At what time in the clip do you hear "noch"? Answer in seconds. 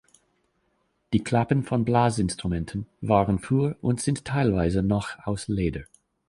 4.81-5.09